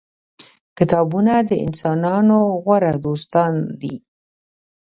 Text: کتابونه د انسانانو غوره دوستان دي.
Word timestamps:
کتابونه 0.77 1.33
د 1.49 1.51
انسانانو 1.65 2.37
غوره 2.63 2.93
دوستان 3.05 3.53
دي. 3.81 3.95